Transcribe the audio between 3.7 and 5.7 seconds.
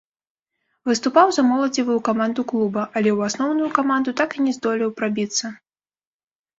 каманду так і не здолеў прабіцца.